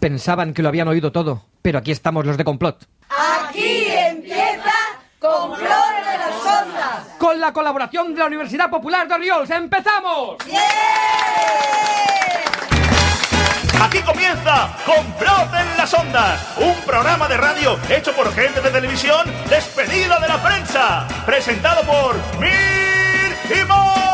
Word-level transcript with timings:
Pensaban 0.00 0.54
que 0.54 0.62
lo 0.62 0.68
habían 0.68 0.88
oído 0.88 1.12
todo, 1.12 1.44
pero 1.60 1.78
aquí 1.78 1.92
estamos 1.92 2.24
los 2.24 2.38
de 2.38 2.44
complot. 2.44 2.88
Aquí 3.10 3.86
empieza 3.86 4.72
Complot 5.18 5.60
de 5.60 6.18
las 6.18 6.64
Ondas. 6.64 7.06
Con 7.18 7.38
la 7.38 7.52
colaboración 7.52 8.14
de 8.14 8.20
la 8.20 8.26
Universidad 8.26 8.70
Popular 8.70 9.06
de 9.06 9.14
Orioles, 9.14 9.50
¡empezamos! 9.50 10.36
Aquí 13.82 13.98
comienza 14.00 14.74
Complot 14.86 15.52
en 15.60 15.76
las 15.76 15.92
Ondas, 15.92 16.40
un 16.56 16.74
programa 16.86 17.28
de 17.28 17.36
radio 17.36 17.78
hecho 17.90 18.14
por 18.14 18.32
gente 18.32 18.62
de 18.62 18.70
televisión 18.70 19.26
despedida 19.50 20.18
de 20.18 20.28
la 20.28 20.42
prensa, 20.42 21.06
presentado 21.26 21.82
por 21.82 22.16
Mir 22.40 23.36
y 23.50 23.64
Mor. 23.66 24.09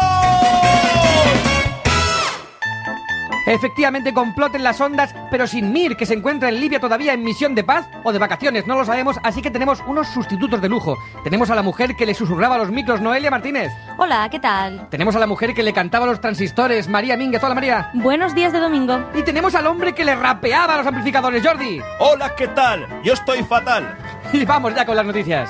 Efectivamente, 3.47 4.13
complot 4.13 4.57
en 4.57 4.65
las 4.65 4.81
ondas, 4.81 5.15
pero 5.31 5.47
sin 5.47 5.73
Mir, 5.73 5.97
que 5.97 6.05
se 6.05 6.15
encuentra 6.15 6.49
en 6.49 6.61
Libia 6.61 6.81
todavía 6.81 7.13
en 7.13 7.23
misión 7.23 7.55
de 7.55 7.63
paz 7.63 7.89
o 8.03 8.13
de 8.13 8.19
vacaciones, 8.19 8.67
no 8.67 8.77
lo 8.77 8.85
sabemos, 8.85 9.19
así 9.23 9.41
que 9.41 9.53
tenemos 9.53 9.83
unos 9.87 10.09
sustitutos 10.09 10.61
de 10.61 10.69
lujo. 10.69 10.99
Tenemos 11.23 11.49
a 11.51 11.55
la 11.55 11.63
mujer 11.63 11.95
que 11.95 12.07
le 12.07 12.15
susurraba 12.15 12.57
a 12.57 12.59
los 12.59 12.73
micros, 12.73 13.01
Noelia 13.01 13.31
Martínez. 13.31 13.73
Hola, 13.99 14.29
¿qué 14.31 14.41
tal? 14.41 14.89
Tenemos 14.91 15.15
a 15.15 15.21
la 15.21 15.29
mujer 15.29 15.55
que 15.55 15.63
le 15.63 15.73
cantaba 15.73 16.07
los 16.07 16.21
transistores, 16.21 16.89
María 16.89 17.17
Mínguez. 17.17 17.43
Hola, 17.43 17.55
María. 17.55 17.91
Buenos 17.95 18.35
días 18.35 18.53
de 18.53 18.59
domingo. 18.59 18.99
Y 19.15 19.23
tenemos 19.23 19.55
al 19.55 19.67
hombre 19.69 19.93
que 19.93 20.05
le 20.05 20.17
rapeaba 20.17 20.75
a 20.75 20.79
los 20.79 20.87
amplificadores, 20.87 21.47
Jordi. 21.47 21.81
Hola, 22.01 22.35
¿qué 22.35 22.49
tal? 22.49 22.87
Yo 23.05 23.13
estoy 23.13 23.43
fatal. 23.45 23.97
Y 24.33 24.45
vamos 24.45 24.75
ya 24.75 24.85
con 24.85 24.97
las 24.97 25.07
noticias. 25.07 25.49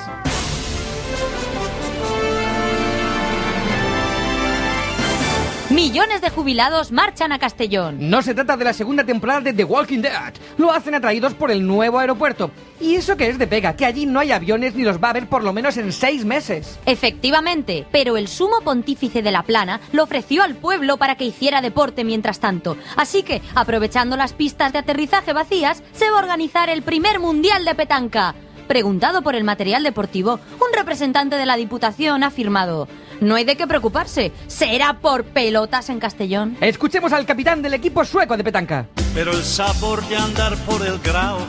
Millones 5.87 6.19
de 6.19 6.29
jubilados 6.29 6.91
marchan 6.91 7.31
a 7.31 7.39
Castellón. 7.39 8.09
No 8.09 8.21
se 8.21 8.33
trata 8.33 8.57
de 8.57 8.65
la 8.65 8.73
segunda 8.73 9.05
temporada 9.05 9.39
de 9.39 9.53
The 9.53 9.63
Walking 9.63 9.99
Dead. 9.99 10.33
Lo 10.57 10.69
hacen 10.69 10.93
atraídos 10.95 11.33
por 11.33 11.49
el 11.49 11.65
nuevo 11.65 11.97
aeropuerto. 11.97 12.51
Y 12.81 12.95
eso 12.95 13.15
que 13.15 13.29
es 13.29 13.39
de 13.39 13.47
pega, 13.47 13.77
que 13.77 13.85
allí 13.85 14.05
no 14.05 14.19
hay 14.19 14.33
aviones 14.33 14.75
ni 14.75 14.83
los 14.83 15.01
va 15.01 15.07
a 15.07 15.09
haber 15.11 15.27
por 15.27 15.45
lo 15.45 15.53
menos 15.53 15.77
en 15.77 15.93
seis 15.93 16.25
meses. 16.25 16.77
Efectivamente, 16.85 17.87
pero 17.89 18.17
el 18.17 18.27
sumo 18.27 18.59
pontífice 18.65 19.21
de 19.21 19.31
la 19.31 19.43
plana 19.43 19.79
lo 19.93 20.03
ofreció 20.03 20.43
al 20.43 20.55
pueblo 20.55 20.97
para 20.97 21.15
que 21.15 21.23
hiciera 21.23 21.61
deporte 21.61 22.03
mientras 22.03 22.41
tanto. 22.41 22.75
Así 22.97 23.23
que, 23.23 23.41
aprovechando 23.55 24.17
las 24.17 24.33
pistas 24.33 24.73
de 24.73 24.79
aterrizaje 24.79 25.31
vacías, 25.31 25.81
se 25.93 26.11
va 26.11 26.17
a 26.17 26.21
organizar 26.21 26.69
el 26.69 26.81
primer 26.81 27.21
mundial 27.21 27.63
de 27.63 27.75
petanca. 27.75 28.35
Preguntado 28.67 29.21
por 29.21 29.35
el 29.35 29.45
material 29.45 29.83
deportivo, 29.83 30.41
un 30.55 30.77
representante 30.77 31.37
de 31.37 31.45
la 31.45 31.55
Diputación 31.55 32.25
ha 32.25 32.27
afirmado: 32.27 32.89
No 33.19 33.35
hay 33.35 33.43
de 33.45 33.55
qué 33.55 33.65
preocuparse, 33.65 34.31
será 34.47 34.99
por 34.99 35.23
pelotas 35.23 35.89
en 35.89 35.99
Castellón. 35.99 36.57
Escuchemos 36.61 37.13
al 37.13 37.25
capitán 37.25 37.61
del 37.61 37.73
equipo 37.73 38.05
sueco 38.05 38.37
de 38.37 38.43
petanca. 38.43 38.85
Pero 39.13 39.31
el 39.31 39.43
sabor 39.43 40.07
de 40.07 40.17
andar 40.17 40.55
por 40.65 40.85
el 40.85 40.99
grao, 40.99 41.39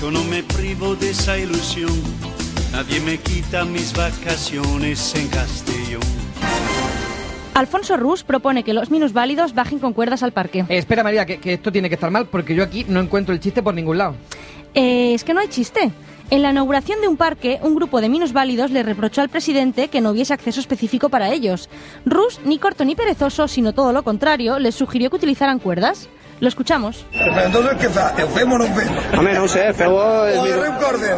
yo 0.00 0.10
no 0.10 0.22
me 0.24 0.42
privo 0.42 0.94
de 0.96 1.10
esa 1.10 1.38
ilusión. 1.38 1.92
Nadie 2.72 3.00
me 3.00 3.18
quita 3.18 3.64
mis 3.64 3.94
vacaciones 3.94 5.14
en 5.14 5.28
Castellón. 5.28 6.02
Alfonso 7.54 7.96
Rus 7.96 8.24
propone 8.24 8.64
que 8.64 8.74
los 8.74 8.90
minusválidos 8.90 9.54
bajen 9.54 9.78
con 9.78 9.92
cuerdas 9.92 10.24
al 10.24 10.32
parque. 10.32 10.66
Eh, 10.68 10.76
espera, 10.76 11.04
María, 11.04 11.24
que, 11.24 11.38
que 11.38 11.54
esto 11.54 11.70
tiene 11.70 11.88
que 11.88 11.94
estar 11.94 12.10
mal 12.10 12.26
porque 12.26 12.54
yo 12.54 12.64
aquí 12.64 12.84
no 12.88 13.00
encuentro 13.00 13.32
el 13.32 13.40
chiste 13.40 13.62
por 13.62 13.74
ningún 13.74 13.96
lado. 13.96 14.16
Eh, 14.74 15.14
es 15.14 15.22
que 15.22 15.32
no 15.32 15.40
hay 15.40 15.48
chiste. 15.48 15.92
En 16.30 16.42
la 16.42 16.50
inauguración 16.50 17.00
de 17.00 17.08
un 17.08 17.16
parque, 17.16 17.60
un 17.62 17.74
grupo 17.74 18.00
de 18.00 18.08
minusválidos 18.08 18.70
le 18.70 18.82
reprochó 18.82 19.20
al 19.20 19.28
presidente 19.28 19.88
que 19.88 20.00
no 20.00 20.10
hubiese 20.10 20.32
acceso 20.32 20.58
específico 20.58 21.08
para 21.10 21.30
ellos. 21.30 21.68
Rus, 22.06 22.40
ni 22.44 22.58
corto 22.58 22.84
ni 22.84 22.94
perezoso, 22.94 23.46
sino 23.46 23.74
todo 23.74 23.92
lo 23.92 24.02
contrario, 24.02 24.58
les 24.58 24.74
sugirió 24.74 25.10
que 25.10 25.16
utilizaran 25.16 25.58
cuerdas. 25.58 26.08
Lo 26.40 26.48
escuchamos. 26.48 27.06
Entonces 27.12 27.92
fa? 27.92 28.14
El 28.16 28.48
no? 28.48 28.56
Home, 29.18 29.34
no 29.34 29.46
sé, 29.46 29.72
feu 29.72 29.90
el... 30.26 30.38
O 30.38 30.42
agarrem 30.42 30.74
cordes? 30.78 31.12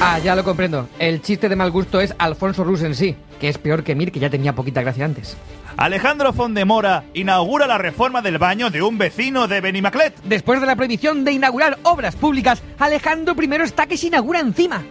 Ah, 0.00 0.18
ya 0.18 0.34
lo 0.34 0.42
comprendo. 0.42 0.88
El 0.98 1.22
chiste 1.22 1.48
de 1.48 1.56
mal 1.56 1.70
gusto 1.70 2.00
es 2.00 2.14
Alfonso 2.18 2.64
Rus 2.64 2.82
en 2.82 2.94
sí, 2.94 3.16
que 3.38 3.48
es 3.48 3.58
peor 3.58 3.84
que 3.84 3.94
Mir, 3.94 4.10
que 4.10 4.18
ya 4.18 4.30
tenía 4.30 4.54
poquita 4.54 4.80
gracia 4.80 5.04
antes. 5.04 5.36
Alejandro 5.80 6.34
Fondemora 6.34 7.04
inaugura 7.14 7.66
la 7.66 7.78
reforma 7.78 8.20
del 8.20 8.36
baño 8.36 8.68
de 8.68 8.82
un 8.82 8.98
vecino 8.98 9.48
de 9.48 9.62
Benimaclet. 9.62 10.14
Después 10.24 10.60
de 10.60 10.66
la 10.66 10.76
prohibición 10.76 11.24
de 11.24 11.32
inaugurar 11.32 11.78
obras 11.84 12.16
públicas, 12.16 12.62
Alejandro 12.78 13.34
I 13.42 13.62
está 13.62 13.86
que 13.86 13.96
se 13.96 14.08
inaugura 14.08 14.40
encima. 14.40 14.82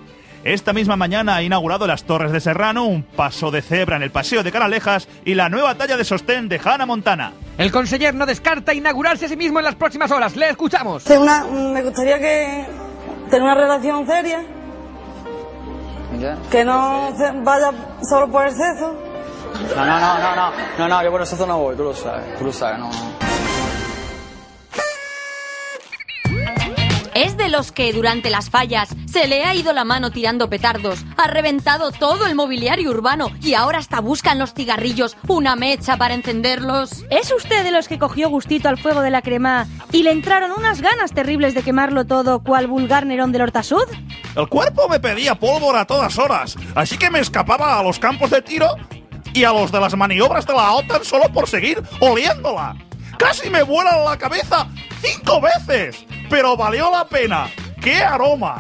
Esta 0.43 0.73
misma 0.73 0.95
mañana 0.95 1.35
ha 1.35 1.43
inaugurado 1.43 1.85
las 1.85 2.05
Torres 2.05 2.31
de 2.31 2.39
Serrano, 2.39 2.85
un 2.85 3.03
paso 3.03 3.51
de 3.51 3.61
cebra 3.61 3.97
en 3.97 4.01
el 4.01 4.09
Paseo 4.09 4.41
de 4.41 4.51
Canalejas 4.51 5.07
y 5.25 5.35
la 5.35 5.47
nueva 5.47 5.75
talla 5.75 5.95
de 5.95 6.03
sostén 6.03 6.49
de 6.49 6.59
Hannah 6.59 6.87
Montana. 6.87 7.33
El 7.59 7.71
conseller 7.71 8.15
no 8.15 8.25
descarta 8.25 8.73
inaugurarse 8.73 9.27
a 9.27 9.29
sí 9.29 9.37
mismo 9.37 9.59
en 9.59 9.65
las 9.65 9.75
próximas 9.75 10.09
horas. 10.09 10.35
Le 10.35 10.49
escuchamos. 10.49 11.05
Una, 11.05 11.45
me 11.45 11.83
gustaría 11.83 12.17
que 12.17 12.65
tener 13.29 13.43
una 13.43 13.53
relación 13.53 14.07
seria, 14.07 14.43
que 16.49 16.65
no 16.65 17.15
se 17.15 17.31
vaya 17.43 17.73
solo 18.09 18.31
por 18.31 18.47
el 18.47 18.53
sexo. 18.53 19.08
No, 19.75 19.85
no, 19.85 19.99
no, 19.99 20.19
no, 20.19 20.35
no, 20.35 20.51
no, 20.77 20.87
no, 20.87 21.03
yo 21.03 21.11
por 21.11 21.21
eso 21.21 21.45
no 21.45 21.57
voy, 21.57 21.75
tú 21.75 21.83
lo 21.83 21.93
sabes, 21.93 22.37
tú 22.37 22.45
lo 22.45 22.53
sabes, 22.53 22.79
no, 22.79 22.89
no. 22.89 23.29
Es 27.15 27.35
de 27.35 27.49
los 27.49 27.73
que 27.73 27.91
durante 27.91 28.29
las 28.29 28.49
fallas 28.49 28.95
se 29.05 29.27
le 29.27 29.43
ha 29.43 29.53
ido 29.53 29.73
la 29.73 29.83
mano 29.83 30.09
tirando 30.09 30.49
petardos, 30.49 31.03
ha 31.17 31.27
reventado 31.27 31.91
todo 31.91 32.25
el 32.25 32.33
mobiliario 32.33 32.91
urbano 32.91 33.31
y 33.41 33.55
ahora 33.55 33.79
hasta 33.79 33.99
buscan 33.99 34.39
los 34.39 34.53
cigarrillos 34.53 35.17
una 35.27 35.57
mecha 35.57 35.97
para 35.97 36.13
encenderlos. 36.13 37.03
¿Es 37.09 37.33
usted 37.33 37.65
de 37.65 37.71
los 37.71 37.89
que 37.89 37.99
cogió 37.99 38.29
gustito 38.29 38.69
al 38.69 38.77
fuego 38.77 39.01
de 39.01 39.09
la 39.09 39.21
crema 39.21 39.67
y 39.91 40.03
le 40.03 40.11
entraron 40.11 40.51
unas 40.51 40.81
ganas 40.81 41.11
terribles 41.11 41.53
de 41.53 41.63
quemarlo 41.63 42.05
todo 42.05 42.41
cual 42.41 42.67
vulgar 42.67 43.05
Nerón 43.05 43.33
del 43.33 43.41
Hortasud? 43.41 43.87
El 44.37 44.47
cuerpo 44.47 44.87
me 44.87 45.01
pedía 45.01 45.35
pólvora 45.35 45.81
a 45.81 45.85
todas 45.85 46.17
horas, 46.17 46.55
así 46.73 46.97
que 46.97 47.09
me 47.09 47.19
escapaba 47.19 47.79
a 47.79 47.83
los 47.83 47.99
campos 47.99 48.29
de 48.29 48.41
tiro 48.41 48.77
y 49.39 49.45
a 49.45 49.53
los 49.53 49.71
de 49.71 49.79
las 49.79 49.95
maniobras 49.95 50.45
de 50.45 50.51
la 50.51 50.73
OTAN 50.73 51.05
solo 51.05 51.31
por 51.31 51.47
seguir 51.47 51.81
oliéndola. 52.01 52.75
Casi 53.17 53.49
me 53.49 53.63
vuelan 53.63 54.03
la 54.03 54.17
cabeza 54.17 54.67
cinco 55.01 55.39
veces, 55.39 56.05
pero 56.29 56.57
valió 56.57 56.91
la 56.91 57.07
pena. 57.07 57.49
¡Qué 57.81 57.95
aroma! 58.03 58.59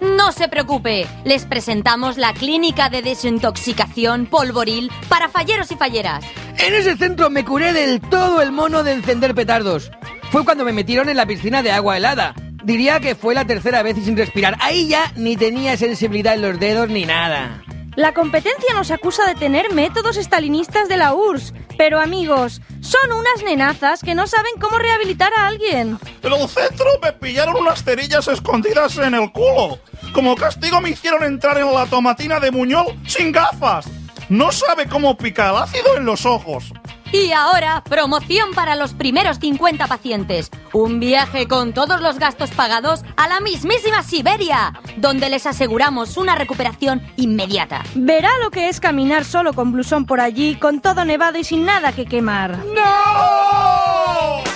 No 0.00 0.32
se 0.32 0.48
preocupe, 0.48 1.06
les 1.24 1.44
presentamos 1.44 2.16
la 2.16 2.32
clínica 2.32 2.88
de 2.88 3.02
desintoxicación 3.02 4.26
polvoril 4.26 4.90
para 5.08 5.28
falleros 5.28 5.70
y 5.70 5.76
falleras. 5.76 6.24
En 6.58 6.74
ese 6.74 6.96
centro 6.96 7.30
me 7.30 7.44
curé 7.44 7.72
del 7.72 8.00
todo 8.00 8.42
el 8.42 8.50
mono 8.50 8.82
de 8.82 8.94
encender 8.94 9.36
petardos. 9.36 9.92
Fue 10.32 10.44
cuando 10.44 10.64
me 10.64 10.72
metieron 10.72 11.08
en 11.08 11.16
la 11.16 11.26
piscina 11.26 11.62
de 11.62 11.70
agua 11.70 11.96
helada. 11.96 12.34
Diría 12.64 12.98
que 12.98 13.14
fue 13.14 13.34
la 13.36 13.44
tercera 13.44 13.84
vez 13.84 13.96
y 13.98 14.04
sin 14.04 14.16
respirar. 14.16 14.56
Ahí 14.60 14.88
ya 14.88 15.12
ni 15.14 15.36
tenía 15.36 15.76
sensibilidad 15.76 16.34
en 16.34 16.42
los 16.42 16.58
dedos 16.58 16.88
ni 16.88 17.04
nada. 17.04 17.62
La 17.98 18.14
competencia 18.14 18.74
nos 18.74 18.92
acusa 18.92 19.26
de 19.26 19.34
tener 19.34 19.74
métodos 19.74 20.18
estalinistas 20.18 20.88
de 20.88 20.96
la 20.96 21.14
URSS, 21.14 21.52
pero 21.76 21.98
amigos, 21.98 22.60
son 22.80 23.10
unas 23.10 23.42
nenazas 23.44 24.02
que 24.02 24.14
no 24.14 24.28
saben 24.28 24.52
cómo 24.60 24.78
rehabilitar 24.78 25.32
a 25.36 25.48
alguien. 25.48 25.98
En 26.22 26.32
el 26.32 26.48
centro 26.48 26.86
me 27.02 27.12
pillaron 27.14 27.56
unas 27.56 27.82
cerillas 27.82 28.28
escondidas 28.28 28.96
en 28.98 29.14
el 29.14 29.32
culo. 29.32 29.80
Como 30.12 30.36
castigo 30.36 30.80
me 30.80 30.90
hicieron 30.90 31.24
entrar 31.24 31.58
en 31.58 31.74
la 31.74 31.86
tomatina 31.86 32.38
de 32.38 32.52
Muñol 32.52 32.86
sin 33.04 33.32
gafas. 33.32 33.88
No 34.28 34.52
sabe 34.52 34.86
cómo 34.86 35.18
pica 35.18 35.50
el 35.50 35.56
ácido 35.56 35.96
en 35.96 36.04
los 36.04 36.24
ojos. 36.24 36.72
Y 37.12 37.32
ahora, 37.32 37.82
promoción 37.88 38.50
para 38.54 38.76
los 38.76 38.92
primeros 38.92 39.38
50 39.38 39.86
pacientes. 39.86 40.50
Un 40.72 41.00
viaje 41.00 41.48
con 41.48 41.72
todos 41.72 42.00
los 42.00 42.18
gastos 42.18 42.50
pagados 42.50 43.02
a 43.16 43.28
la 43.28 43.40
mismísima 43.40 44.02
Siberia, 44.02 44.74
donde 44.96 45.30
les 45.30 45.46
aseguramos 45.46 46.16
una 46.16 46.34
recuperación 46.34 47.02
inmediata. 47.16 47.82
Verá 47.94 48.30
lo 48.42 48.50
que 48.50 48.68
es 48.68 48.80
caminar 48.80 49.24
solo 49.24 49.54
con 49.54 49.72
blusón 49.72 50.04
por 50.04 50.20
allí, 50.20 50.56
con 50.56 50.80
todo 50.80 51.04
nevado 51.04 51.38
y 51.38 51.44
sin 51.44 51.64
nada 51.64 51.92
que 51.92 52.04
quemar. 52.04 52.58
¡No! 52.74 54.47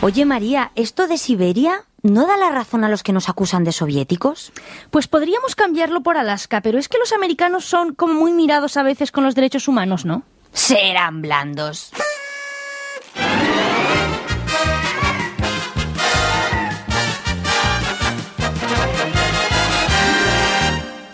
Oye 0.00 0.24
María, 0.24 0.70
¿esto 0.76 1.08
de 1.08 1.18
Siberia 1.18 1.84
no 2.02 2.28
da 2.28 2.36
la 2.36 2.50
razón 2.50 2.84
a 2.84 2.88
los 2.88 3.02
que 3.02 3.12
nos 3.12 3.28
acusan 3.28 3.64
de 3.64 3.72
soviéticos? 3.72 4.52
Pues 4.90 5.08
podríamos 5.08 5.56
cambiarlo 5.56 6.02
por 6.04 6.16
Alaska, 6.16 6.60
pero 6.60 6.78
es 6.78 6.88
que 6.88 6.98
los 6.98 7.12
americanos 7.12 7.64
son 7.64 7.96
como 7.96 8.14
muy 8.14 8.32
mirados 8.32 8.76
a 8.76 8.84
veces 8.84 9.10
con 9.10 9.24
los 9.24 9.34
derechos 9.34 9.66
humanos, 9.66 10.04
¿no? 10.04 10.22
Serán 10.52 11.20
blandos. 11.20 11.90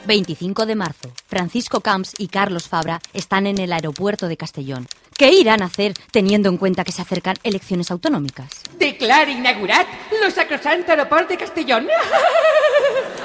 25 0.06 0.66
de 0.66 0.74
marzo. 0.74 1.10
Francisco 1.26 1.80
Camps 1.80 2.14
y 2.18 2.28
Carlos 2.28 2.68
Fabra 2.68 3.00
están 3.12 3.46
en 3.46 3.58
el 3.58 3.72
aeropuerto 3.72 4.28
de 4.28 4.36
Castellón. 4.36 4.86
¿Qué 5.16 5.30
irán 5.30 5.62
a 5.62 5.66
hacer 5.66 5.94
teniendo 6.10 6.48
en 6.48 6.56
cuenta 6.56 6.84
que 6.84 6.92
se 6.92 7.02
acercan 7.02 7.36
elecciones 7.42 7.90
autonómicas? 7.90 8.48
Declara 8.78 9.30
inaugurat 9.30 9.86
lo 10.20 10.30
sacrosanto 10.30 10.90
aeropuerto 10.90 11.28
de 11.28 11.38
Castellón. 11.38 11.88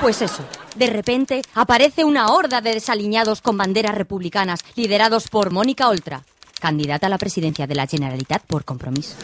Pues 0.01 0.21
eso, 0.21 0.45
de 0.75 0.87
repente 0.87 1.41
aparece 1.55 2.05
una 2.05 2.31
horda 2.31 2.61
de 2.61 2.73
desaliñados 2.73 3.41
con 3.41 3.57
banderas 3.57 3.93
republicanas 3.93 4.61
liderados 4.75 5.27
por 5.27 5.51
Mónica 5.51 5.89
Oltra, 5.89 6.23
candidata 6.61 7.07
a 7.07 7.09
la 7.09 7.17
presidencia 7.17 7.67
de 7.67 7.75
la 7.75 7.85
Generalitat 7.85 8.43
por 8.43 8.63
compromiso. 8.63 9.15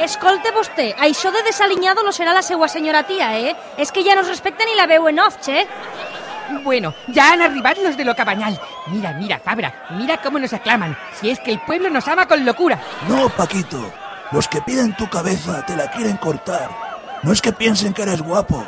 Escolte 0.00 0.48
vostè, 0.56 0.94
això 0.96 1.28
de 1.28 1.42
desaliñado 1.44 2.02
lo 2.02 2.12
será 2.12 2.32
la 2.32 2.40
seua 2.40 2.68
señora 2.68 3.02
tía, 3.06 3.38
eh? 3.38 3.56
Es 3.76 3.92
que 3.92 4.02
ya 4.02 4.14
nos 4.14 4.28
respecta 4.28 4.64
ni 4.64 4.74
la 4.74 4.86
veu 4.86 5.08
en 5.08 5.18
off, 5.20 5.36
che. 5.44 5.66
Bueno, 6.62 6.94
ya 7.08 7.32
han 7.32 7.42
arribado 7.42 7.82
los 7.82 7.96
de 7.96 8.04
lo 8.04 8.14
cabañal. 8.14 8.60
Mira, 8.88 9.12
mira, 9.14 9.38
Fabra, 9.38 9.86
mira 9.90 10.20
cómo 10.20 10.38
nos 10.38 10.52
aclaman. 10.52 10.96
Si 11.20 11.30
es 11.30 11.40
que 11.40 11.52
el 11.52 11.60
pueblo 11.60 11.90
nos 11.90 12.06
ama 12.08 12.26
con 12.26 12.44
locura. 12.44 12.80
No, 13.08 13.28
Paquito. 13.28 13.92
Los 14.32 14.46
que 14.46 14.60
piden 14.62 14.96
tu 14.96 15.08
cabeza 15.08 15.64
te 15.66 15.76
la 15.76 15.90
quieren 15.90 16.16
cortar. 16.16 16.70
No 17.22 17.32
es 17.32 17.42
que 17.42 17.52
piensen 17.52 17.92
que 17.92 18.02
eres 18.02 18.22
guapo. 18.22 18.64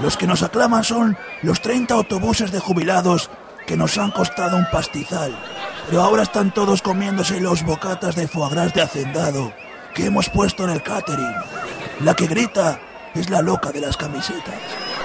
Los 0.00 0.16
que 0.16 0.26
nos 0.26 0.42
aclaman 0.42 0.84
son 0.84 1.16
los 1.42 1.60
30 1.60 1.94
autobuses 1.94 2.52
de 2.52 2.60
jubilados 2.60 3.30
que 3.66 3.76
nos 3.76 3.96
han 3.98 4.10
costado 4.10 4.56
un 4.56 4.66
pastizal. 4.70 5.34
Pero 5.88 6.02
ahora 6.02 6.22
están 6.22 6.52
todos 6.52 6.82
comiéndose 6.82 7.40
los 7.40 7.62
bocatas 7.64 8.14
de 8.14 8.28
foie 8.28 8.50
gras 8.50 8.74
de 8.74 8.82
hacendado 8.82 9.52
que 9.94 10.06
hemos 10.06 10.28
puesto 10.28 10.64
en 10.64 10.70
el 10.70 10.82
catering. 10.82 11.34
La 12.00 12.14
que 12.14 12.26
grita 12.26 12.78
es 13.14 13.28
la 13.28 13.42
loca 13.42 13.72
de 13.72 13.80
las 13.80 13.96
camisetas. 13.96 14.54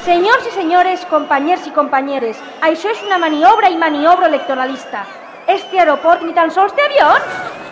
Senyors 0.06 0.46
i 0.46 0.52
senyores, 0.54 1.02
companys 1.10 1.64
i 1.66 1.72
companyeres, 1.74 2.38
això 2.62 2.92
és 2.94 3.00
una 3.08 3.18
maniobra 3.18 3.72
i 3.74 3.78
maniobra 3.82 4.28
electoralista. 4.30 5.00
Este 5.50 5.80
aeroport 5.82 6.22
ni 6.22 6.34
tan 6.38 6.52
sols 6.54 6.76
té 6.78 6.84
avión. 6.86 7.24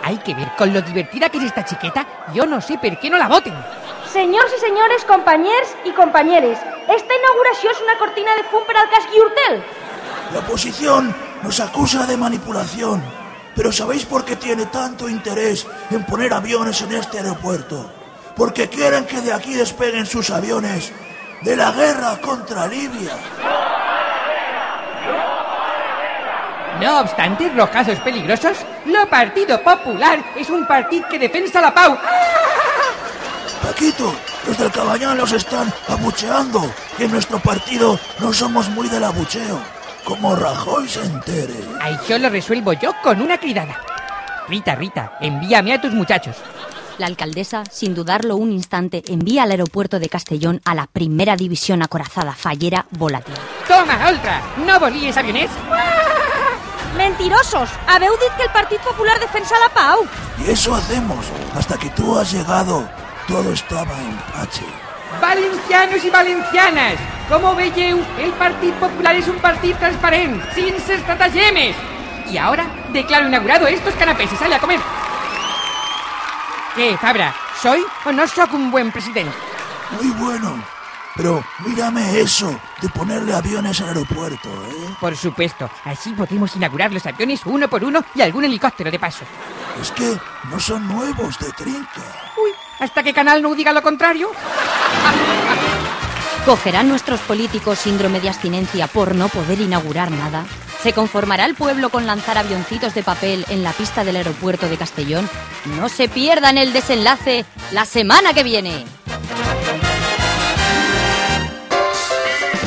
Hay 0.02 0.16
que 0.18 0.34
ver 0.34 0.50
con 0.58 0.72
lo 0.74 0.82
divertida 0.82 1.28
que 1.28 1.38
es 1.38 1.44
esta 1.44 1.64
chiqueta. 1.64 2.04
Yo 2.34 2.44
no 2.44 2.60
sé 2.60 2.76
por 2.78 2.98
qué 2.98 3.08
no 3.08 3.18
la 3.18 3.28
voten. 3.28 3.54
Senyors 4.10 4.50
i 4.50 4.58
senyores, 4.58 5.04
companys 5.04 5.76
i 5.84 5.92
companyeres, 5.94 6.58
esta 6.96 7.20
inauguració 7.20 7.70
és 7.70 7.84
una 7.86 7.96
cortina 8.02 8.34
de 8.34 8.48
fum 8.50 8.66
per 8.66 8.80
al 8.82 8.90
cas 8.90 9.06
Gürtel. 9.14 9.62
La 10.32 10.40
oposición 10.40 11.14
nos 11.44 11.60
acusa 11.60 12.04
de 12.04 12.16
manipulación. 12.16 13.00
Pero 13.54 13.70
¿sabéis 13.70 14.06
por 14.06 14.24
qué 14.24 14.34
tiene 14.34 14.66
tanto 14.66 15.08
interés 15.08 15.68
en 15.88 16.02
poner 16.04 16.34
aviones 16.34 16.82
en 16.82 16.94
este 16.94 17.18
aeropuerto? 17.18 17.92
Porque 18.34 18.68
quieren 18.68 19.06
que 19.06 19.20
de 19.20 19.32
aquí 19.32 19.54
despeguen 19.54 20.06
sus 20.06 20.30
aviones 20.30 20.92
de 21.44 21.56
la 21.56 21.70
guerra 21.72 22.16
contra 22.20 22.66
Libia. 22.66 23.16
No 26.80 27.00
obstante 27.00 27.52
los 27.54 27.68
casos 27.68 28.00
peligrosos, 28.00 28.56
lo 28.86 29.08
Partido 29.08 29.62
Popular 29.62 30.24
es 30.36 30.48
un 30.48 30.66
partido 30.66 31.06
que 31.08 31.18
defensa 31.18 31.60
la 31.60 31.72
pau. 31.72 31.96
Paquito, 33.62 34.14
los 34.46 34.58
del 34.58 34.70
Cabañal 34.72 35.18
los 35.18 35.32
están 35.32 35.72
abucheando. 35.88 36.62
Y 36.98 37.04
en 37.04 37.12
nuestro 37.12 37.38
partido 37.38 37.98
no 38.20 38.32
somos 38.32 38.68
muy 38.70 38.88
del 38.88 39.04
abucheo. 39.04 39.60
Como 40.02 40.34
Rajoy 40.34 40.88
se 40.88 41.02
entere. 41.02 41.54
Ahí 41.80 41.96
yo 42.08 42.18
lo 42.18 42.28
resuelvo 42.28 42.72
yo 42.72 42.92
con 43.02 43.20
una 43.20 43.38
cridada. 43.38 43.80
Rita, 44.48 44.74
Rita, 44.74 45.16
envíame 45.20 45.72
a 45.72 45.80
tus 45.80 45.92
muchachos. 45.92 46.36
La 46.98 47.06
alcaldesa, 47.06 47.64
sin 47.70 47.94
dudarlo 47.94 48.36
un 48.36 48.52
instante, 48.52 49.02
envía 49.08 49.42
al 49.42 49.50
aeropuerto 49.50 49.98
de 49.98 50.08
Castellón 50.08 50.60
a 50.64 50.76
la 50.76 50.86
primera 50.86 51.34
división 51.36 51.82
acorazada 51.82 52.34
fallera 52.34 52.86
volátil. 52.90 53.34
Toma, 53.66 54.08
Oltra, 54.08 54.40
no 54.64 54.78
volíes 54.78 55.16
aviones. 55.16 55.50
Mentirosos! 56.96 57.68
Habeu 57.88 58.12
dit 58.18 58.30
que 58.36 58.44
el 58.44 58.50
Partit 58.50 58.80
Popular 58.80 59.18
defensa 59.18 59.56
la 59.58 59.74
pau. 59.74 60.06
Y 60.38 60.52
eso 60.52 60.72
hacemos. 60.72 61.26
Hasta 61.56 61.76
que 61.76 61.90
tú 61.90 62.16
has 62.16 62.32
llegado, 62.32 62.88
todo 63.26 63.52
estaba 63.52 63.98
en 64.00 64.16
H. 64.40 64.62
Valencianos 65.20 66.04
y 66.04 66.10
valencianas, 66.10 66.94
como 67.28 67.56
veieu, 67.56 67.98
el 68.20 68.32
Partido 68.34 68.74
Popular 68.74 69.16
es 69.16 69.26
un 69.26 69.38
partido 69.38 69.76
transparente, 69.78 70.44
sin 70.54 70.74
estratagemes. 70.74 71.74
Y 72.30 72.38
ahora 72.38 72.66
declaro 72.92 73.26
inaugurado 73.26 73.66
estos 73.66 73.94
canapés 73.94 74.32
y 74.32 74.36
sale 74.36 74.54
a 74.54 74.60
comer. 74.60 74.80
¿Qué, 76.74 76.96
Fabra? 76.98 77.34
¿Soy 77.62 77.84
o 78.04 78.12
no 78.12 78.26
soy 78.26 78.48
un 78.52 78.70
buen 78.70 78.90
presidente? 78.90 79.32
Muy 80.00 80.10
bueno. 80.12 80.62
Pero 81.16 81.44
mírame 81.64 82.18
eso 82.18 82.58
de 82.82 82.88
ponerle 82.88 83.32
aviones 83.32 83.80
al 83.80 83.90
aeropuerto, 83.90 84.48
¿eh? 84.48 84.96
Por 85.00 85.16
supuesto, 85.16 85.70
así 85.84 86.12
podemos 86.12 86.56
inaugurar 86.56 86.92
los 86.92 87.06
aviones 87.06 87.42
uno 87.44 87.68
por 87.68 87.84
uno 87.84 88.04
y 88.16 88.22
algún 88.22 88.44
helicóptero 88.44 88.90
de 88.90 88.98
paso. 88.98 89.24
Es 89.80 89.92
que 89.92 90.18
no 90.50 90.58
son 90.58 90.88
nuevos 90.88 91.38
de 91.38 91.52
trinca. 91.52 92.02
Uy, 92.42 92.50
hasta 92.80 93.04
que 93.04 93.14
Canal 93.14 93.40
no 93.40 93.54
diga 93.54 93.72
lo 93.72 93.82
contrario. 93.82 94.30
¿Cogerán 96.44 96.88
nuestros 96.88 97.20
políticos 97.20 97.78
síndrome 97.78 98.20
de 98.20 98.30
abstinencia 98.30 98.88
por 98.88 99.14
no 99.14 99.28
poder 99.28 99.60
inaugurar 99.60 100.10
nada? 100.10 100.44
¿Se 100.84 100.92
conformará 100.92 101.46
el 101.46 101.54
pueblo 101.54 101.88
con 101.88 102.06
lanzar 102.06 102.36
avioncitos 102.36 102.92
de 102.92 103.02
papel 103.02 103.46
en 103.48 103.62
la 103.62 103.72
pista 103.72 104.04
del 104.04 104.16
aeropuerto 104.16 104.68
de 104.68 104.76
Castellón? 104.76 105.26
No 105.78 105.88
se 105.88 106.10
pierdan 106.10 106.58
el 106.58 106.74
desenlace 106.74 107.46
la 107.72 107.86
semana 107.86 108.34
que 108.34 108.42
viene. 108.42 108.84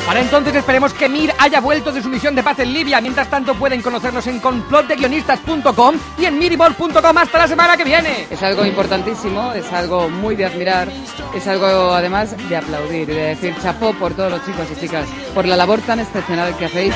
Para 0.04 0.20
entonces 0.20 0.56
esperemos 0.56 0.92
que 0.94 1.08
Mir 1.08 1.32
haya 1.38 1.60
vuelto 1.60 1.92
de 1.92 2.02
su 2.02 2.08
misión 2.08 2.34
de 2.34 2.42
paz 2.42 2.58
en 2.58 2.72
Libia. 2.72 3.00
Mientras 3.00 3.30
tanto 3.30 3.54
pueden 3.54 3.82
conocernos 3.82 4.26
en 4.26 4.40
complotdeguionistas.com 4.40 5.94
y 6.18 6.24
en 6.24 6.40
miribol.com 6.40 7.18
hasta 7.18 7.38
la 7.38 7.46
semana 7.46 7.76
que 7.76 7.84
viene. 7.84 8.26
Es 8.28 8.42
algo 8.42 8.64
importantísimo, 8.64 9.52
es 9.52 9.72
algo 9.72 10.08
muy 10.08 10.34
de 10.34 10.46
admirar, 10.46 10.88
es 11.36 11.46
algo 11.46 11.92
además 11.92 12.34
de 12.48 12.56
aplaudir 12.56 13.10
y 13.10 13.14
de 13.14 13.22
decir 13.22 13.54
chapó 13.62 13.92
por 13.92 14.14
todos 14.14 14.32
los 14.32 14.44
chicos 14.44 14.66
y 14.76 14.80
chicas, 14.80 15.06
por 15.34 15.46
la 15.46 15.54
labor 15.54 15.80
tan 15.82 16.00
excepcional 16.00 16.56
que 16.56 16.64
hacéis. 16.64 16.94